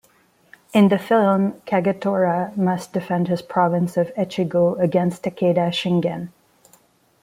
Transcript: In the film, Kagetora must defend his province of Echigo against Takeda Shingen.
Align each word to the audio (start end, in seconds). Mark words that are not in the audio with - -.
In 0.73 0.87
the 0.87 0.97
film, 0.97 1.61
Kagetora 1.67 2.57
must 2.57 2.91
defend 2.91 3.27
his 3.27 3.43
province 3.43 3.97
of 3.97 4.11
Echigo 4.15 4.81
against 4.81 5.21
Takeda 5.21 5.67
Shingen. 5.71 6.29